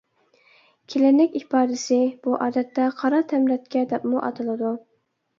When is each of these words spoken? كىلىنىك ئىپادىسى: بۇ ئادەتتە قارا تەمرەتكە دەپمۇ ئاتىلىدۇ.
كىلىنىك 0.93 1.33
ئىپادىسى: 1.39 1.97
بۇ 2.23 2.33
ئادەتتە 2.45 2.87
قارا 3.01 3.19
تەمرەتكە 3.33 3.83
دەپمۇ 3.93 4.23
ئاتىلىدۇ. 4.23 4.73